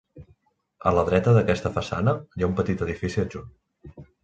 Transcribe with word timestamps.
A 0.91 0.93
la 0.99 1.03
dreta 1.09 1.33
d'aquesta 1.35 1.71
façana, 1.77 2.17
hi 2.39 2.47
ha 2.47 2.49
un 2.53 2.57
petit 2.63 2.85
edifici 2.89 3.25
adjunt. 3.27 3.55